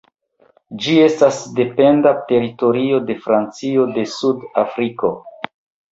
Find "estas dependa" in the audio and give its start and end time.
1.07-2.13